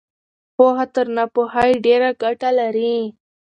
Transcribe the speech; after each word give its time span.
پوهه 0.55 0.85
تر 0.95 1.05
ناپوهۍ 1.15 1.71
ډېره 1.85 2.09
ګټه 2.23 2.49
لري. 2.59 2.95